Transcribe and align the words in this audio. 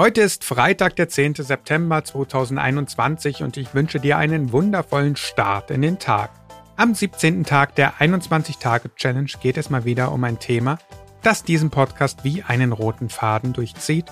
Heute 0.00 0.22
ist 0.22 0.44
Freitag, 0.44 0.96
der 0.96 1.10
10. 1.10 1.34
September 1.34 2.02
2021 2.02 3.42
und 3.42 3.58
ich 3.58 3.74
wünsche 3.74 4.00
dir 4.00 4.16
einen 4.16 4.50
wundervollen 4.50 5.14
Start 5.14 5.70
in 5.70 5.82
den 5.82 5.98
Tag. 5.98 6.30
Am 6.76 6.94
17. 6.94 7.44
Tag 7.44 7.74
der 7.74 7.96
21-Tage-Challenge 8.00 9.30
geht 9.42 9.58
es 9.58 9.68
mal 9.68 9.84
wieder 9.84 10.10
um 10.12 10.24
ein 10.24 10.38
Thema, 10.38 10.78
das 11.20 11.44
diesen 11.44 11.68
Podcast 11.68 12.24
wie 12.24 12.42
einen 12.42 12.72
roten 12.72 13.10
Faden 13.10 13.52
durchzieht 13.52 14.06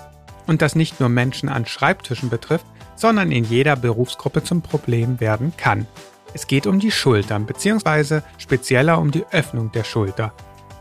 und 0.45 0.61
das 0.61 0.75
nicht 0.75 0.99
nur 0.99 1.09
Menschen 1.09 1.49
an 1.49 1.65
Schreibtischen 1.65 2.29
betrifft, 2.29 2.67
sondern 2.95 3.31
in 3.31 3.43
jeder 3.43 3.75
Berufsgruppe 3.75 4.43
zum 4.43 4.61
Problem 4.61 5.19
werden 5.19 5.53
kann. 5.57 5.87
Es 6.35 6.45
geht 6.45 6.67
um 6.67 6.79
die 6.79 6.91
Schultern 6.91 7.47
bzw. 7.47 8.21
spezieller 8.37 8.99
um 8.99 9.09
die 9.09 9.25
Öffnung 9.31 9.71
der 9.71 9.85
Schulter. 9.85 10.33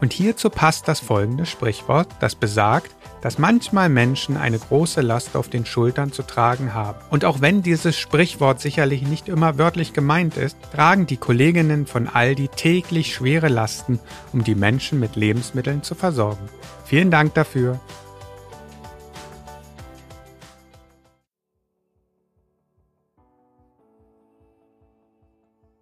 Und 0.02 0.12
hierzu 0.12 0.50
passt 0.50 0.86
das 0.86 1.00
folgende 1.00 1.46
Sprichwort, 1.46 2.08
das 2.20 2.34
besagt, 2.34 2.94
dass 3.20 3.38
manchmal 3.38 3.88
Menschen 3.88 4.36
eine 4.36 4.58
große 4.58 5.00
Last 5.00 5.36
auf 5.36 5.48
den 5.48 5.66
Schultern 5.66 6.12
zu 6.12 6.22
tragen 6.22 6.74
haben. 6.74 6.98
Und 7.10 7.24
auch 7.24 7.40
wenn 7.40 7.62
dieses 7.62 7.96
Sprichwort 7.96 8.60
sicherlich 8.60 9.02
nicht 9.02 9.28
immer 9.28 9.58
wörtlich 9.58 9.92
gemeint 9.92 10.36
ist, 10.36 10.56
tragen 10.72 11.06
die 11.06 11.16
Kolleginnen 11.16 11.86
von 11.86 12.08
Aldi 12.08 12.48
täglich 12.48 13.14
schwere 13.14 13.48
Lasten, 13.48 13.98
um 14.32 14.44
die 14.44 14.54
Menschen 14.54 15.00
mit 15.00 15.16
Lebensmitteln 15.16 15.82
zu 15.82 15.94
versorgen. 15.94 16.48
Vielen 16.84 17.10
Dank 17.10 17.34
dafür. 17.34 17.80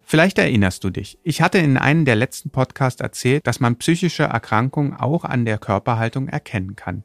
Vielleicht 0.09 0.39
erinnerst 0.39 0.85
du 0.85 0.89
dich. 0.89 1.19
Ich 1.23 1.41
hatte 1.41 1.57
in 1.57 1.75
einem 1.77 2.05
der 2.05 2.15
letzten 2.15 2.49
Podcasts 2.49 3.01
erzählt, 3.01 3.45
dass 3.45 3.59
man 3.59 3.75
psychische 3.75 4.23
Erkrankungen 4.23 4.93
auch 4.93 5.25
an 5.25 5.43
der 5.43 5.57
Körperhaltung 5.57 6.29
erkennen 6.29 6.77
kann. 6.77 7.03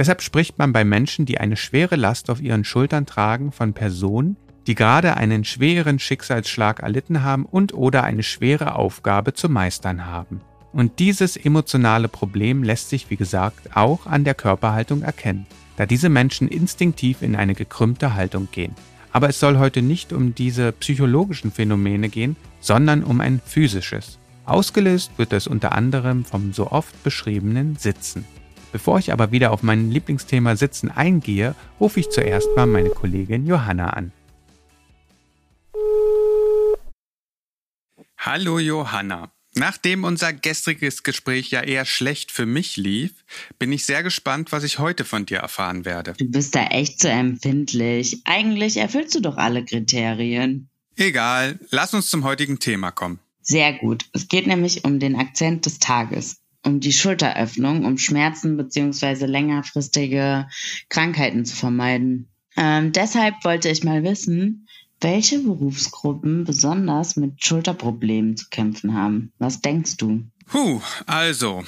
Deshalb 0.00 0.22
spricht 0.22 0.56
man 0.56 0.72
bei 0.72 0.82
Menschen, 0.82 1.26
die 1.26 1.40
eine 1.40 1.58
schwere 1.58 1.94
Last 1.94 2.30
auf 2.30 2.40
ihren 2.40 2.64
Schultern 2.64 3.04
tragen, 3.04 3.52
von 3.52 3.74
Personen, 3.74 4.38
die 4.66 4.74
gerade 4.74 5.18
einen 5.18 5.44
schweren 5.44 5.98
Schicksalsschlag 5.98 6.80
erlitten 6.80 7.22
haben 7.22 7.44
und 7.44 7.74
oder 7.74 8.02
eine 8.02 8.22
schwere 8.22 8.76
Aufgabe 8.76 9.34
zu 9.34 9.50
meistern 9.50 10.06
haben. 10.06 10.40
Und 10.72 11.00
dieses 11.00 11.36
emotionale 11.36 12.08
Problem 12.08 12.62
lässt 12.62 12.88
sich, 12.88 13.10
wie 13.10 13.16
gesagt, 13.16 13.76
auch 13.76 14.06
an 14.06 14.24
der 14.24 14.32
Körperhaltung 14.32 15.02
erkennen, 15.02 15.46
da 15.76 15.84
diese 15.84 16.08
Menschen 16.08 16.48
instinktiv 16.48 17.20
in 17.20 17.36
eine 17.36 17.52
gekrümmte 17.52 18.14
Haltung 18.14 18.48
gehen. 18.50 18.74
Aber 19.12 19.28
es 19.28 19.38
soll 19.38 19.58
heute 19.58 19.82
nicht 19.82 20.14
um 20.14 20.34
diese 20.34 20.72
psychologischen 20.72 21.52
Phänomene 21.52 22.08
gehen, 22.08 22.36
sondern 22.60 23.04
um 23.04 23.20
ein 23.20 23.38
physisches. 23.44 24.18
Ausgelöst 24.46 25.10
wird 25.18 25.34
es 25.34 25.46
unter 25.46 25.72
anderem 25.72 26.24
vom 26.24 26.54
so 26.54 26.70
oft 26.70 27.04
beschriebenen 27.04 27.76
Sitzen. 27.76 28.24
Bevor 28.72 28.98
ich 28.98 29.12
aber 29.12 29.32
wieder 29.32 29.50
auf 29.50 29.62
mein 29.62 29.90
Lieblingsthema 29.90 30.56
Sitzen 30.56 30.90
eingehe, 30.90 31.54
rufe 31.80 32.00
ich 32.00 32.10
zuerst 32.10 32.48
mal 32.56 32.66
meine 32.66 32.90
Kollegin 32.90 33.46
Johanna 33.46 33.90
an. 33.90 34.12
Hallo 38.16 38.58
Johanna. 38.58 39.32
Nachdem 39.54 40.04
unser 40.04 40.32
gestriges 40.32 41.02
Gespräch 41.02 41.50
ja 41.50 41.62
eher 41.62 41.84
schlecht 41.84 42.30
für 42.30 42.46
mich 42.46 42.76
lief, 42.76 43.24
bin 43.58 43.72
ich 43.72 43.84
sehr 43.84 44.04
gespannt, 44.04 44.52
was 44.52 44.62
ich 44.62 44.78
heute 44.78 45.04
von 45.04 45.26
dir 45.26 45.38
erfahren 45.38 45.84
werde. 45.84 46.12
Du 46.18 46.30
bist 46.30 46.54
da 46.54 46.66
echt 46.66 47.00
so 47.00 47.08
empfindlich. 47.08 48.20
Eigentlich 48.24 48.76
erfüllst 48.76 49.16
du 49.16 49.20
doch 49.20 49.38
alle 49.38 49.64
Kriterien. 49.64 50.68
Egal, 50.96 51.58
lass 51.70 51.94
uns 51.94 52.10
zum 52.10 52.22
heutigen 52.22 52.60
Thema 52.60 52.92
kommen. 52.92 53.18
Sehr 53.42 53.72
gut. 53.72 54.04
Es 54.12 54.28
geht 54.28 54.46
nämlich 54.46 54.84
um 54.84 55.00
den 55.00 55.16
Akzent 55.16 55.66
des 55.66 55.80
Tages 55.80 56.40
um 56.64 56.80
die 56.80 56.92
Schulteröffnung, 56.92 57.84
um 57.84 57.98
Schmerzen 57.98 58.56
beziehungsweise 58.56 59.26
längerfristige 59.26 60.48
Krankheiten 60.88 61.44
zu 61.44 61.56
vermeiden. 61.56 62.28
Ähm, 62.56 62.92
deshalb 62.92 63.44
wollte 63.44 63.68
ich 63.68 63.84
mal 63.84 64.02
wissen, 64.02 64.66
welche 65.00 65.38
Berufsgruppen 65.38 66.44
besonders 66.44 67.16
mit 67.16 67.42
Schulterproblemen 67.42 68.36
zu 68.36 68.48
kämpfen 68.50 68.94
haben. 68.94 69.32
Was 69.38 69.62
denkst 69.62 69.96
du? 69.96 70.24
Puh, 70.46 70.82
also, 71.06 71.64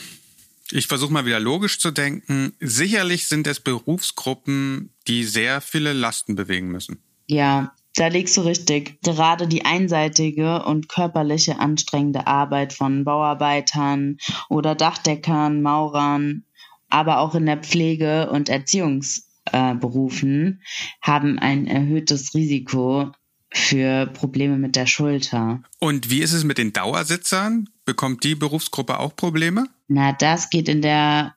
ich 0.71 0.87
versuche 0.87 1.13
mal 1.13 1.25
wieder 1.25 1.41
logisch 1.41 1.79
zu 1.79 1.91
denken. 1.91 2.53
Sicherlich 2.61 3.29
sind 3.29 3.47
es 3.47 3.61
Berufsgruppen, 3.61 4.91
die 5.09 5.25
sehr 5.25 5.61
viele 5.61 5.93
Lasten 5.93 6.35
bewegen 6.35 6.69
müssen. 6.69 6.99
Ja, 7.27 7.75
da 7.95 8.09
liegst 8.09 8.37
du 8.37 8.43
richtig. 8.43 9.01
Gerade 9.03 9.47
die 9.47 9.65
einseitige 9.65 10.65
und 10.65 10.89
körperliche 10.89 11.59
anstrengende 11.59 12.27
Arbeit 12.27 12.73
von 12.73 13.05
Bauarbeitern 13.05 14.19
oder 14.49 14.75
Dachdeckern, 14.75 15.63
Maurern, 15.63 16.45
aber 16.89 17.19
auch 17.19 17.35
in 17.35 17.47
der 17.47 17.59
Pflege 17.59 18.31
und 18.31 18.49
Erziehungsberufen 18.49 20.61
äh, 20.61 20.65
haben 21.01 21.39
ein 21.39 21.67
erhöhtes 21.67 22.35
Risiko 22.35 23.13
für 23.51 24.07
Probleme 24.07 24.57
mit 24.57 24.77
der 24.77 24.87
Schulter. 24.87 25.63
Und 25.79 26.11
wie 26.11 26.21
ist 26.21 26.33
es 26.33 26.45
mit 26.45 26.59
den 26.59 26.73
Dauersitzern? 26.73 27.69
Bekommt 27.85 28.25
die 28.25 28.35
Berufsgruppe 28.35 28.99
auch 28.99 29.15
Probleme? 29.15 29.67
Na, 29.89 30.13
das 30.13 30.49
geht 30.49 30.69
in 30.69 30.81
der 30.81 31.35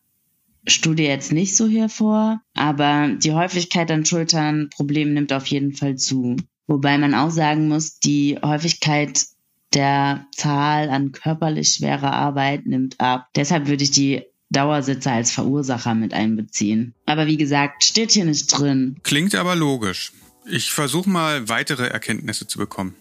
Studie 0.68 1.04
jetzt 1.04 1.32
nicht 1.32 1.56
so 1.56 1.68
hervor, 1.68 2.42
aber 2.54 3.10
die 3.18 3.34
Häufigkeit 3.34 3.92
an 3.92 4.06
Schulternproblemen 4.06 5.14
nimmt 5.14 5.34
auf 5.34 5.46
jeden 5.48 5.74
Fall 5.74 5.96
zu. 5.96 6.38
Wobei 6.68 6.98
man 6.98 7.14
auch 7.14 7.30
sagen 7.30 7.68
muss, 7.68 8.00
die 8.00 8.40
Häufigkeit 8.44 9.26
der 9.74 10.26
Zahl 10.36 10.90
an 10.90 11.12
körperlich 11.12 11.74
schwerer 11.74 12.14
Arbeit 12.14 12.66
nimmt 12.66 13.00
ab. 13.00 13.28
Deshalb 13.36 13.68
würde 13.68 13.84
ich 13.84 13.92
die 13.92 14.24
Dauersitzer 14.50 15.12
als 15.12 15.32
Verursacher 15.32 15.94
mit 15.96 16.14
einbeziehen. 16.14 16.94
Aber 17.06 17.28
wie 17.28 17.38
gesagt, 17.38 17.84
steht 17.84 18.12
hier 18.12 18.26
nicht 18.26 18.48
drin. 18.48 18.98
Klingt 19.04 19.36
aber 19.36 19.56
logisch. 19.56 20.14
Ich 20.50 20.72
versuche 20.72 21.10
mal 21.10 21.50
weitere 21.50 21.88
Erkenntnisse 21.88 22.48
zu 22.48 22.58
bekommen. 22.58 22.96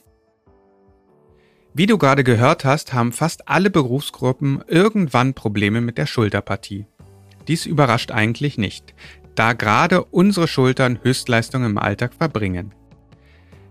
Wie 1.75 1.87
du 1.87 1.99
gerade 1.99 2.25
gehört 2.25 2.65
hast, 2.65 2.93
haben 2.93 3.13
fast 3.13 3.49
alle 3.49 3.69
Berufsgruppen 3.69 4.63
irgendwann 4.69 5.35
Probleme 5.35 5.81
mit 5.81 5.99
der 5.99 6.07
Schulterpartie. 6.07 6.87
Dies 7.49 7.67
überrascht 7.67 8.11
eigentlich 8.11 8.59
nicht, 8.59 8.95
da 9.35 9.53
gerade 9.53 10.05
unsere 10.05 10.49
Schultern 10.49 10.99
Höchstleistungen 11.03 11.73
im 11.73 11.79
Alltag 11.79 12.15
verbringen. 12.15 12.73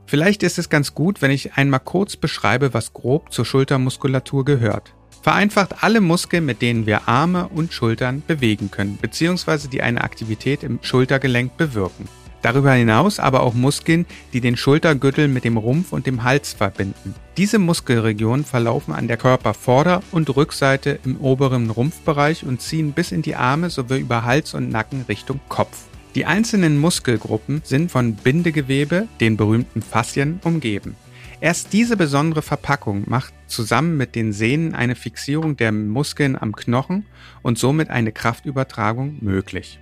Vielleicht 0.06 0.44
ist 0.44 0.60
es 0.60 0.70
ganz 0.70 0.94
gut, 0.94 1.22
wenn 1.22 1.32
ich 1.32 1.54
einmal 1.54 1.80
kurz 1.80 2.18
beschreibe, 2.18 2.74
was 2.74 2.94
grob 2.94 3.32
zur 3.32 3.46
Schultermuskulatur 3.46 4.46
gehört. 4.46 4.94
Vereinfacht 5.22 5.84
alle 5.84 6.02
Muskeln, 6.02 6.46
mit 6.46 6.62
denen 6.62 6.86
wir 6.86 7.08
Arme 7.08 7.48
und 7.48 7.72
Schultern 7.72 8.22
bewegen 8.28 8.70
können, 8.70 9.00
beziehungsweise 9.02 9.70
die 9.70 9.82
eine 9.82 10.04
Aktivität 10.04 10.64
im 10.64 10.80
Schultergelenk 10.82 11.56
bewirken. 11.56 12.10
Darüber 12.44 12.74
hinaus 12.74 13.20
aber 13.20 13.42
auch 13.42 13.54
Muskeln, 13.54 14.06
die 14.34 14.42
den 14.42 14.58
Schultergürtel 14.58 15.30
mit 15.30 15.46
dem 15.46 15.56
Rumpf 15.56 15.94
und 15.94 16.06
dem 16.06 16.24
Hals 16.24 16.52
verbinden. 16.52 17.16
Diese 17.38 17.58
Muskelregionen 17.58 18.46
verlaufen 18.46 18.94
an 18.94 19.08
der 19.08 19.18
Körpervorder- 19.18 20.04
und 20.12 20.36
Rückseite 20.36 21.00
im 21.06 21.16
oberen 21.22 21.70
Rumpfbereich 21.70 22.44
und 22.44 22.62
ziehen 22.62 22.92
bis 22.92 23.14
in 23.14 23.22
die 23.22 23.36
Arme 23.36 23.70
sowie 23.70 24.00
über 24.00 24.26
Hals 24.26 24.54
und 24.54 24.70
Nacken 24.70 25.06
Richtung 25.08 25.40
Kopf. 25.48 25.86
Die 26.16 26.26
einzelnen 26.26 26.80
Muskelgruppen 26.80 27.62
sind 27.64 27.90
von 27.90 28.14
Bindegewebe, 28.16 29.08
den 29.22 29.38
berühmten 29.38 29.82
Faszien, 29.82 30.42
umgeben. 30.44 30.98
Erst 31.40 31.72
diese 31.72 31.96
besondere 31.98 32.42
Verpackung 32.42 33.04
macht 33.08 33.34
zusammen 33.48 33.96
mit 33.96 34.16
den 34.16 34.34
Sehnen 34.34 34.76
eine 34.76 34.96
Fixierung 34.96 35.56
der 35.56 35.72
Muskeln 35.72 36.38
am 36.40 36.56
Knochen 36.56 37.06
und 37.42 37.58
somit 37.58 37.90
eine 37.90 38.12
Kraftübertragung 38.12 39.18
möglich. 39.22 39.80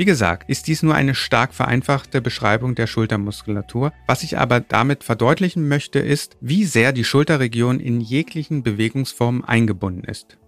Wie 0.00 0.06
gesagt, 0.06 0.48
ist 0.48 0.66
dies 0.66 0.82
nur 0.82 0.94
eine 0.94 1.14
stark 1.14 1.52
vereinfachte 1.52 2.22
Beschreibung 2.22 2.74
der 2.74 2.86
Schultermuskulatur. 2.86 3.92
Was 4.06 4.22
ich 4.22 4.38
aber 4.38 4.60
damit 4.60 5.04
verdeutlichen 5.04 5.68
möchte, 5.68 5.98
ist, 5.98 6.38
wie 6.40 6.64
sehr 6.64 6.92
die 6.92 7.04
Schulterregion 7.04 7.80
in 7.80 8.00
jeglichen 8.00 8.62
Bewegungsformen 8.62 9.44
eingebunden 9.44 10.04
ist. 10.04 10.38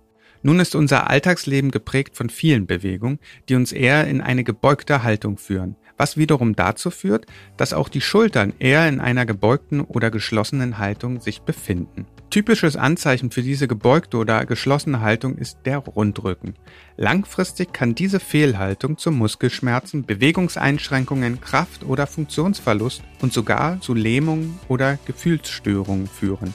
Nun 0.40 0.58
ist 0.58 0.74
unser 0.74 1.10
Alltagsleben 1.10 1.70
geprägt 1.70 2.16
von 2.16 2.30
vielen 2.30 2.66
Bewegungen, 2.66 3.18
die 3.50 3.54
uns 3.54 3.72
eher 3.72 4.06
in 4.06 4.22
eine 4.22 4.42
gebeugte 4.42 5.02
Haltung 5.02 5.36
führen, 5.36 5.76
was 5.98 6.16
wiederum 6.16 6.56
dazu 6.56 6.90
führt, 6.90 7.26
dass 7.58 7.74
auch 7.74 7.90
die 7.90 8.00
Schultern 8.00 8.54
eher 8.58 8.88
in 8.88 9.00
einer 9.00 9.26
gebeugten 9.26 9.82
oder 9.82 10.10
geschlossenen 10.10 10.78
Haltung 10.78 11.20
sich 11.20 11.42
befinden. 11.42 12.06
Typisches 12.32 12.76
Anzeichen 12.76 13.30
für 13.30 13.42
diese 13.42 13.68
gebeugte 13.68 14.16
oder 14.16 14.46
geschlossene 14.46 15.02
Haltung 15.02 15.36
ist 15.36 15.58
der 15.66 15.76
Rundrücken. 15.76 16.54
Langfristig 16.96 17.74
kann 17.74 17.94
diese 17.94 18.20
Fehlhaltung 18.20 18.96
zu 18.96 19.10
Muskelschmerzen, 19.10 20.06
Bewegungseinschränkungen, 20.06 21.42
Kraft- 21.42 21.84
oder 21.84 22.06
Funktionsverlust 22.06 23.02
und 23.20 23.34
sogar 23.34 23.82
zu 23.82 23.92
Lähmungen 23.92 24.58
oder 24.68 24.98
Gefühlsstörungen 25.04 26.06
führen. 26.06 26.54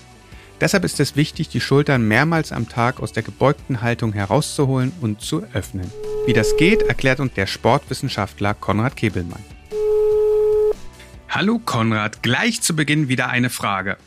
Deshalb 0.60 0.84
ist 0.84 1.00
es 1.00 1.16
wichtig, 1.16 1.50
die 1.50 1.62
Schultern 1.62 2.08
mehrmals 2.08 2.52
am 2.52 2.68
Tag 2.68 3.00
aus 3.00 3.14
der 3.14 3.22
gebeugten 3.22 3.84
Haltung 3.84 4.14
herauszuholen 4.14 4.92
und 5.02 5.22
zu 5.22 5.44
öffnen. 5.54 5.92
Wie 6.26 6.34
das 6.34 6.58
geht, 6.58 6.82
erklärt 6.82 7.20
uns 7.20 7.34
der 7.34 7.46
Sportwissenschaftler 7.46 8.56
Konrad 8.56 8.96
Kebelmann. 8.96 9.46
Hallo 11.30 11.62
Konrad, 11.64 12.24
gleich 12.24 12.64
zu 12.64 12.76
Beginn 12.76 13.10
wieder 13.10 13.30
eine 13.30 13.52
Frage. 13.52 13.98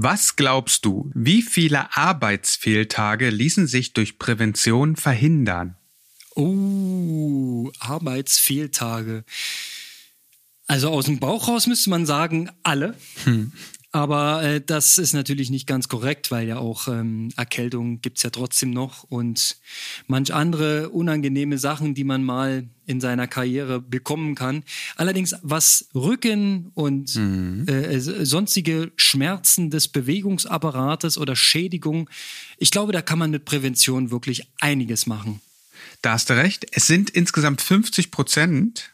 Was 0.00 0.36
glaubst 0.36 0.84
du, 0.84 1.10
wie 1.12 1.42
viele 1.42 1.96
Arbeitsfehltage 1.96 3.30
ließen 3.30 3.66
sich 3.66 3.94
durch 3.94 4.16
Prävention 4.20 4.94
verhindern? 4.94 5.76
Oh, 6.36 7.72
Arbeitsfehltage. 7.80 9.24
Also 10.68 10.90
aus 10.90 11.06
dem 11.06 11.18
Bauch 11.18 11.48
raus 11.48 11.66
müsste 11.66 11.90
man 11.90 12.06
sagen, 12.06 12.48
alle. 12.62 12.94
Hm. 13.24 13.50
Aber 13.98 14.44
äh, 14.44 14.60
das 14.64 14.96
ist 14.96 15.12
natürlich 15.12 15.50
nicht 15.50 15.66
ganz 15.66 15.88
korrekt, 15.88 16.30
weil 16.30 16.46
ja 16.46 16.58
auch 16.58 16.86
ähm, 16.86 17.30
Erkältung 17.36 18.00
gibt's 18.00 18.22
ja 18.22 18.30
trotzdem 18.30 18.70
noch 18.70 19.02
und 19.02 19.56
manch 20.06 20.32
andere 20.32 20.90
unangenehme 20.90 21.58
Sachen, 21.58 21.94
die 21.94 22.04
man 22.04 22.22
mal 22.22 22.68
in 22.86 23.00
seiner 23.00 23.26
Karriere 23.26 23.80
bekommen 23.80 24.36
kann. 24.36 24.62
Allerdings, 24.94 25.34
was 25.42 25.88
Rücken 25.96 26.70
und 26.74 27.16
mhm. 27.16 27.66
äh, 27.66 27.98
sonstige 27.98 28.92
Schmerzen 28.94 29.68
des 29.70 29.88
Bewegungsapparates 29.88 31.18
oder 31.18 31.34
Schädigung, 31.34 32.08
ich 32.56 32.70
glaube, 32.70 32.92
da 32.92 33.02
kann 33.02 33.18
man 33.18 33.32
mit 33.32 33.46
Prävention 33.46 34.12
wirklich 34.12 34.48
einiges 34.60 35.08
machen. 35.08 35.40
Da 36.02 36.12
hast 36.12 36.30
du 36.30 36.34
recht. 36.34 36.66
Es 36.70 36.86
sind 36.86 37.10
insgesamt 37.10 37.62
50 37.62 38.12
Prozent 38.12 38.92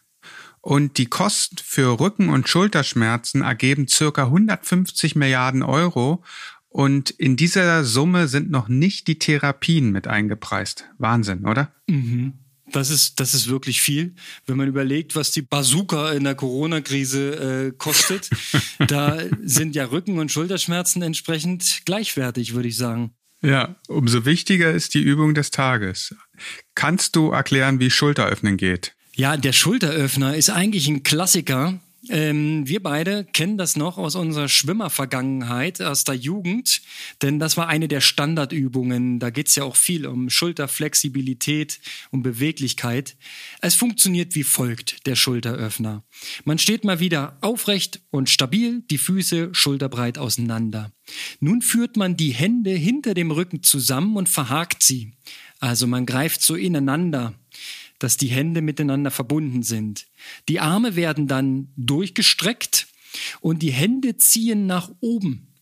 und 0.65 0.97
die 0.97 1.07
Kosten 1.07 1.59
für 1.63 2.01
Rücken- 2.01 2.31
und 2.31 2.49
Schulterschmerzen 2.49 3.43
ergeben 3.43 3.87
circa 3.87 4.25
150 4.25 5.15
Milliarden 5.15 5.63
Euro. 5.63 6.25
Und 6.71 7.11
in 7.11 7.37
dieser 7.37 7.85
Summe 7.85 8.29
sind 8.29 8.51
noch 8.51 8.69
nicht 8.69 9.07
die 9.07 9.19
Therapien 9.19 9.93
mit 9.93 10.07
eingepreist. 10.07 10.87
Wahnsinn, 10.97 11.45
oder? 11.45 11.75
Mhm. 11.87 12.33
Das 12.73 12.89
ist, 12.89 13.21
das 13.21 13.35
ist 13.35 13.51
wirklich 13.51 13.83
viel. 13.83 14.15
Wenn 14.47 14.57
man 14.57 14.67
überlegt, 14.67 15.15
was 15.15 15.33
die 15.33 15.43
Bazooka 15.43 16.13
in 16.13 16.25
der 16.25 16.35
Corona-Krise 16.35 17.67
äh, 17.67 17.73
kostet, 17.77 18.31
da 18.89 19.19
sind 19.43 19.77
ja 19.77 19.85
Rücken- 19.85 20.19
und 20.19 20.33
Schulterschmerzen 20.33 21.03
entsprechend 21.03 21.83
gleichwertig, 21.85 22.55
würde 22.55 22.69
ich 22.69 22.79
sagen. 22.79 23.13
Ja, 23.43 23.77
umso 23.87 24.25
wichtiger 24.25 24.73
ist 24.73 24.95
die 24.95 25.03
Übung 25.03 25.35
des 25.35 25.51
Tages. 25.51 26.15
Kannst 26.75 27.17
du 27.17 27.33
erklären, 27.33 27.81
wie 27.81 27.91
Schulteröffnen 27.91 28.57
geht? 28.57 28.95
Ja, 29.17 29.37
der 29.37 29.53
Schulteröffner 29.53 30.35
ist 30.35 30.51
eigentlich 30.51 30.89
ein 30.89 31.05
Klassiker. 31.05 31.79
Ähm, 32.09 32.67
wir 32.67 32.83
beide 32.83 33.25
kennen 33.25 33.57
das 33.57 33.77
noch 33.77 33.97
aus 33.97 34.17
unserer 34.17 34.49
Schwimmervergangenheit, 34.49 35.81
aus 35.81 36.03
der 36.03 36.17
Jugend, 36.17 36.83
denn 37.23 37.39
das 37.39 37.57
war 37.57 37.69
eine 37.69 37.87
der 37.87 38.01
Standardübungen. 38.01 39.21
Da 39.21 39.31
geht's 39.31 39.55
ja 39.55 39.63
auch 39.63 39.77
viel 39.77 40.07
um 40.07 40.31
Schulterflexibilität, 40.31 41.79
um 42.11 42.25
Beweglichkeit. 42.25 43.17
Es 43.61 43.77
funktioniert 43.77 44.35
wie 44.35 44.43
folgt, 44.43 45.07
der 45.07 45.15
Schulteröffner. 45.15 46.03
Man 46.45 46.59
steht 46.59 46.85
mal 46.85 46.99
wieder 46.99 47.39
aufrecht 47.41 48.01
und 48.11 48.29
stabil, 48.29 48.83
die 48.91 48.99
Füße 48.99 49.51
schulterbreit 49.53 50.19
auseinander. 50.19 50.91
Nun 51.39 51.63
führt 51.63 51.97
man 51.97 52.17
die 52.17 52.33
Hände 52.33 52.73
hinter 52.73 53.15
dem 53.15 53.31
Rücken 53.31 53.63
zusammen 53.63 54.17
und 54.17 54.29
verhakt 54.29 54.83
sie. 54.83 55.13
Also 55.61 55.87
man 55.87 56.05
greift 56.05 56.43
so 56.43 56.57
ineinander 56.57 57.33
dass 58.05 58.19
die 58.19 58.29
Hände 58.29 58.61
miteinander 58.61 59.11
verbunden 59.11 59.63
sind. 59.63 60.09
Die 60.51 60.61
Arme 60.61 60.95
werden 60.95 61.27
dann 61.27 61.73
durchgestreckt 61.79 62.87
und 63.41 63.63
die 63.63 63.73
Hände 63.73 64.19
ziehen 64.19 64.67
nach 64.67 64.91
oben. 65.01 65.55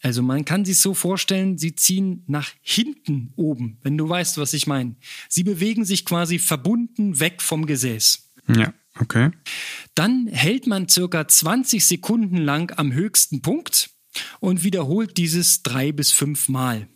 Also 0.00 0.22
man 0.22 0.46
kann 0.46 0.64
sich 0.64 0.78
so 0.78 0.94
vorstellen, 0.94 1.58
sie 1.58 1.74
ziehen 1.74 2.24
nach 2.26 2.50
hinten 2.62 3.34
oben, 3.36 3.76
wenn 3.82 3.98
du 3.98 4.08
weißt, 4.08 4.38
was 4.38 4.54
ich 4.54 4.66
meine. 4.66 4.96
Sie 5.28 5.44
bewegen 5.44 5.84
sich 5.84 6.06
quasi 6.06 6.38
verbunden 6.38 7.20
weg 7.20 7.42
vom 7.42 7.66
Gesäß. 7.66 8.32
Ja, 8.48 8.72
okay. 8.98 9.30
Dann 9.94 10.28
hält 10.28 10.66
man 10.66 10.88
circa 10.88 11.28
20 11.28 11.84
Sekunden 11.84 12.38
lang 12.38 12.72
am 12.78 12.94
höchsten 12.94 13.42
Punkt 13.42 13.90
und 14.40 14.64
wiederholt 14.64 15.18
dieses 15.18 15.62
drei 15.62 15.92
bis 15.92 16.10
fünf 16.10 16.48
Mal. 16.48 16.88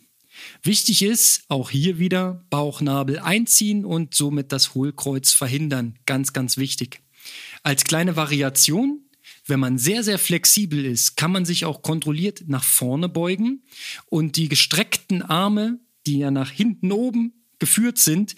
Wichtig 0.63 1.01
ist, 1.01 1.43
auch 1.47 1.69
hier 1.69 1.99
wieder 1.99 2.45
Bauchnabel 2.49 3.19
einziehen 3.19 3.85
und 3.85 4.13
somit 4.13 4.51
das 4.51 4.73
Hohlkreuz 4.73 5.31
verhindern. 5.31 5.97
Ganz, 6.05 6.33
ganz 6.33 6.57
wichtig. 6.57 7.01
Als 7.63 7.83
kleine 7.83 8.15
Variation, 8.15 9.01
wenn 9.45 9.59
man 9.59 9.77
sehr, 9.77 10.03
sehr 10.03 10.19
flexibel 10.19 10.85
ist, 10.85 11.15
kann 11.15 11.31
man 11.31 11.45
sich 11.45 11.65
auch 11.65 11.81
kontrolliert 11.81 12.43
nach 12.47 12.63
vorne 12.63 13.09
beugen 13.09 13.63
und 14.07 14.35
die 14.35 14.49
gestreckten 14.49 15.21
Arme, 15.21 15.79
die 16.05 16.19
ja 16.19 16.31
nach 16.31 16.51
hinten 16.51 16.91
oben 16.91 17.33
geführt 17.59 17.97
sind, 17.97 18.35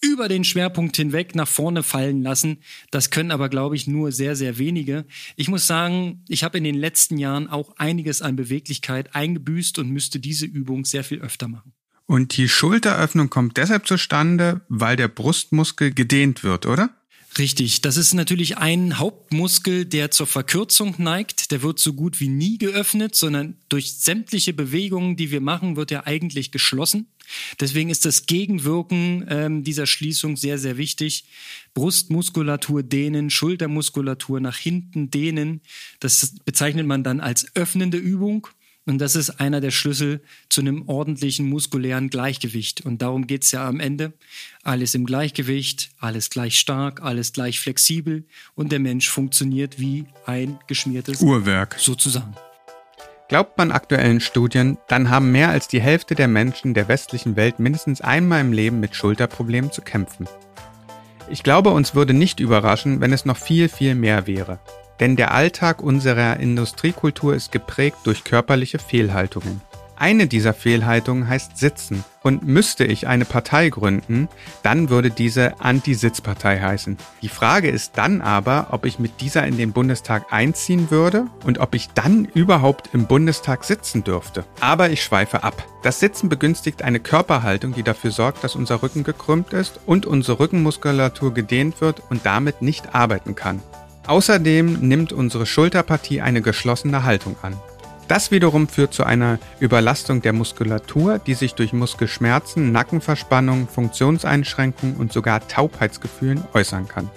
über 0.00 0.28
den 0.28 0.44
Schwerpunkt 0.44 0.96
hinweg 0.96 1.34
nach 1.34 1.48
vorne 1.48 1.82
fallen 1.82 2.22
lassen. 2.22 2.58
Das 2.90 3.10
können 3.10 3.30
aber, 3.30 3.48
glaube 3.48 3.76
ich, 3.76 3.86
nur 3.86 4.12
sehr, 4.12 4.34
sehr 4.36 4.58
wenige. 4.58 5.04
Ich 5.36 5.48
muss 5.48 5.66
sagen, 5.66 6.24
ich 6.28 6.42
habe 6.42 6.58
in 6.58 6.64
den 6.64 6.74
letzten 6.74 7.18
Jahren 7.18 7.48
auch 7.48 7.76
einiges 7.76 8.22
an 8.22 8.36
Beweglichkeit 8.36 9.14
eingebüßt 9.14 9.78
und 9.78 9.90
müsste 9.90 10.18
diese 10.18 10.46
Übung 10.46 10.84
sehr 10.84 11.04
viel 11.04 11.20
öfter 11.20 11.48
machen. 11.48 11.72
Und 12.06 12.36
die 12.36 12.48
Schulteröffnung 12.48 13.30
kommt 13.30 13.56
deshalb 13.56 13.86
zustande, 13.86 14.62
weil 14.68 14.96
der 14.96 15.08
Brustmuskel 15.08 15.92
gedehnt 15.92 16.42
wird, 16.42 16.66
oder? 16.66 16.90
Richtig, 17.38 17.80
das 17.80 17.96
ist 17.96 18.12
natürlich 18.14 18.58
ein 18.58 18.98
Hauptmuskel, 18.98 19.84
der 19.84 20.10
zur 20.10 20.26
Verkürzung 20.26 20.96
neigt. 20.98 21.52
Der 21.52 21.62
wird 21.62 21.78
so 21.78 21.92
gut 21.92 22.18
wie 22.18 22.28
nie 22.28 22.58
geöffnet, 22.58 23.14
sondern 23.14 23.56
durch 23.68 23.94
sämtliche 23.94 24.52
Bewegungen, 24.52 25.16
die 25.16 25.30
wir 25.30 25.40
machen, 25.40 25.76
wird 25.76 25.92
er 25.92 26.08
eigentlich 26.08 26.50
geschlossen. 26.50 27.06
Deswegen 27.60 27.88
ist 27.88 28.04
das 28.04 28.26
Gegenwirken 28.26 29.26
ähm, 29.28 29.62
dieser 29.62 29.86
Schließung 29.86 30.36
sehr, 30.36 30.58
sehr 30.58 30.76
wichtig. 30.76 31.24
Brustmuskulatur 31.74 32.82
dehnen, 32.82 33.30
Schultermuskulatur 33.30 34.40
nach 34.40 34.56
hinten 34.56 35.12
dehnen. 35.12 35.60
Das 36.00 36.34
bezeichnet 36.44 36.86
man 36.86 37.04
dann 37.04 37.20
als 37.20 37.54
öffnende 37.54 37.98
Übung. 37.98 38.48
Und 38.86 38.98
das 38.98 39.14
ist 39.14 39.40
einer 39.40 39.60
der 39.60 39.70
Schlüssel 39.70 40.22
zu 40.48 40.62
einem 40.62 40.88
ordentlichen 40.88 41.48
muskulären 41.48 42.08
Gleichgewicht. 42.08 42.84
Und 42.84 43.02
darum 43.02 43.26
geht 43.26 43.44
es 43.44 43.52
ja 43.52 43.68
am 43.68 43.78
Ende. 43.78 44.14
Alles 44.62 44.94
im 44.94 45.04
Gleichgewicht, 45.04 45.90
alles 45.98 46.30
gleich 46.30 46.58
stark, 46.58 47.02
alles 47.02 47.32
gleich 47.32 47.60
flexibel 47.60 48.24
und 48.54 48.72
der 48.72 48.80
Mensch 48.80 49.08
funktioniert 49.08 49.78
wie 49.78 50.06
ein 50.24 50.58
geschmiertes 50.66 51.20
Uhrwerk. 51.20 51.76
Sozusagen. 51.78 52.34
Glaubt 53.28 53.58
man 53.58 53.70
aktuellen 53.70 54.18
Studien, 54.18 54.76
dann 54.88 55.08
haben 55.08 55.30
mehr 55.30 55.50
als 55.50 55.68
die 55.68 55.80
Hälfte 55.80 56.16
der 56.16 56.26
Menschen 56.26 56.74
der 56.74 56.88
westlichen 56.88 57.36
Welt 57.36 57.60
mindestens 57.60 58.00
einmal 58.00 58.40
im 58.40 58.52
Leben 58.52 58.80
mit 58.80 58.96
Schulterproblemen 58.96 59.70
zu 59.70 59.82
kämpfen. 59.82 60.26
Ich 61.30 61.44
glaube, 61.44 61.70
uns 61.70 61.94
würde 61.94 62.12
nicht 62.12 62.40
überraschen, 62.40 63.00
wenn 63.00 63.12
es 63.12 63.24
noch 63.24 63.36
viel, 63.36 63.68
viel 63.68 63.94
mehr 63.94 64.26
wäre. 64.26 64.58
Denn 65.00 65.16
der 65.16 65.32
Alltag 65.32 65.82
unserer 65.82 66.38
Industriekultur 66.38 67.34
ist 67.34 67.50
geprägt 67.50 67.98
durch 68.04 68.22
körperliche 68.22 68.78
Fehlhaltungen. 68.78 69.62
Eine 70.00 70.26
dieser 70.26 70.54
Fehlhaltungen 70.54 71.28
heißt 71.28 71.58
Sitzen. 71.58 72.04
Und 72.22 72.42
müsste 72.46 72.84
ich 72.84 73.06
eine 73.06 73.26
Partei 73.26 73.68
gründen, 73.68 74.28
dann 74.62 74.88
würde 74.88 75.10
diese 75.10 75.60
Anti-Sitz-Partei 75.60 76.58
heißen. 76.58 76.96
Die 77.20 77.28
Frage 77.28 77.68
ist 77.68 77.98
dann 77.98 78.22
aber, 78.22 78.68
ob 78.70 78.86
ich 78.86 78.98
mit 78.98 79.20
dieser 79.20 79.46
in 79.46 79.58
den 79.58 79.72
Bundestag 79.72 80.32
einziehen 80.32 80.90
würde 80.90 81.26
und 81.44 81.58
ob 81.58 81.74
ich 81.74 81.88
dann 81.90 82.24
überhaupt 82.24 82.94
im 82.94 83.06
Bundestag 83.06 83.64
sitzen 83.64 84.02
dürfte. 84.02 84.44
Aber 84.60 84.88
ich 84.88 85.02
schweife 85.02 85.44
ab. 85.44 85.66
Das 85.82 86.00
Sitzen 86.00 86.30
begünstigt 86.30 86.82
eine 86.82 87.00
Körperhaltung, 87.00 87.74
die 87.74 87.82
dafür 87.82 88.10
sorgt, 88.10 88.42
dass 88.42 88.56
unser 88.56 88.82
Rücken 88.82 89.04
gekrümmt 89.04 89.52
ist 89.52 89.80
und 89.84 90.06
unsere 90.06 90.40
Rückenmuskulatur 90.40 91.34
gedehnt 91.34 91.82
wird 91.82 92.02
und 92.08 92.24
damit 92.24 92.62
nicht 92.62 92.94
arbeiten 92.94 93.34
kann. 93.34 93.60
Außerdem 94.06 94.80
nimmt 94.80 95.12
unsere 95.12 95.46
Schulterpartie 95.46 96.20
eine 96.20 96.42
geschlossene 96.42 97.04
Haltung 97.04 97.36
an. 97.42 97.54
Das 98.08 98.32
wiederum 98.32 98.66
führt 98.66 98.92
zu 98.92 99.04
einer 99.04 99.38
Überlastung 99.60 100.20
der 100.20 100.32
Muskulatur, 100.32 101.20
die 101.20 101.34
sich 101.34 101.54
durch 101.54 101.72
Muskelschmerzen, 101.72 102.72
Nackenverspannung, 102.72 103.68
Funktionseinschränkungen 103.68 104.96
und 104.96 105.12
sogar 105.12 105.46
Taubheitsgefühlen 105.46 106.42
äußern 106.52 106.88
kann. 106.88 107.08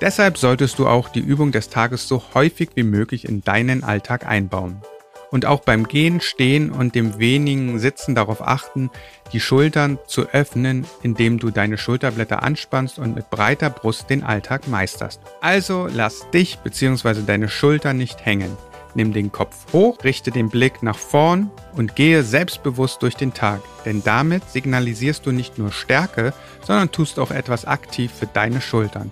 Deshalb 0.00 0.36
solltest 0.36 0.80
du 0.80 0.88
auch 0.88 1.10
die 1.10 1.20
Übung 1.20 1.52
des 1.52 1.70
Tages 1.70 2.08
so 2.08 2.22
häufig 2.34 2.70
wie 2.74 2.82
möglich 2.82 3.28
in 3.28 3.42
deinen 3.42 3.84
Alltag 3.84 4.26
einbauen. 4.26 4.82
Und 5.30 5.44
auch 5.44 5.60
beim 5.60 5.88
Gehen, 5.88 6.20
Stehen 6.20 6.70
und 6.70 6.94
dem 6.94 7.18
wenigen 7.18 7.78
Sitzen 7.78 8.14
darauf 8.14 8.40
achten, 8.40 8.90
die 9.32 9.40
Schultern 9.40 9.98
zu 10.06 10.28
öffnen, 10.28 10.86
indem 11.02 11.38
du 11.38 11.50
deine 11.50 11.78
Schulterblätter 11.78 12.42
anspannst 12.42 12.98
und 12.98 13.14
mit 13.14 13.30
breiter 13.30 13.70
Brust 13.70 14.08
den 14.08 14.22
Alltag 14.22 14.68
meisterst. 14.68 15.20
Also 15.40 15.88
lass 15.92 16.30
dich 16.30 16.58
bzw. 16.58 17.22
deine 17.26 17.48
Schultern 17.48 17.96
nicht 17.96 18.24
hängen. 18.24 18.56
Nimm 18.96 19.12
den 19.12 19.30
Kopf 19.30 19.74
hoch, 19.74 20.02
richte 20.04 20.30
den 20.30 20.48
Blick 20.48 20.82
nach 20.82 20.96
vorn 20.96 21.50
und 21.74 21.96
gehe 21.96 22.22
selbstbewusst 22.22 23.02
durch 23.02 23.14
den 23.14 23.34
Tag, 23.34 23.60
denn 23.84 24.02
damit 24.02 24.48
signalisierst 24.50 25.26
du 25.26 25.32
nicht 25.32 25.58
nur 25.58 25.70
Stärke, 25.70 26.32
sondern 26.62 26.90
tust 26.90 27.18
auch 27.18 27.30
etwas 27.30 27.66
aktiv 27.66 28.10
für 28.10 28.26
deine 28.26 28.62
Schultern. 28.62 29.10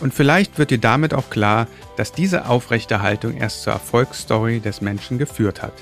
Und 0.00 0.14
vielleicht 0.14 0.58
wird 0.58 0.70
dir 0.70 0.78
damit 0.78 1.14
auch 1.14 1.30
klar, 1.30 1.66
dass 1.96 2.12
diese 2.12 2.46
aufrechte 2.46 3.02
Haltung 3.02 3.36
erst 3.36 3.62
zur 3.62 3.74
Erfolgsstory 3.74 4.60
des 4.60 4.80
Menschen 4.80 5.18
geführt 5.18 5.62
hat. 5.62 5.74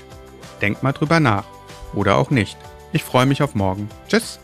Denk 0.61 0.83
mal 0.83 0.91
drüber 0.91 1.19
nach. 1.19 1.45
Oder 1.93 2.15
auch 2.17 2.29
nicht. 2.29 2.57
Ich 2.91 3.03
freue 3.03 3.25
mich 3.25 3.41
auf 3.41 3.55
morgen. 3.55 3.89
Tschüss! 4.07 4.39